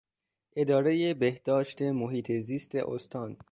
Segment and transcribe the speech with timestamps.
[0.55, 3.37] ادارهٔ بهداشت محیط زیست استان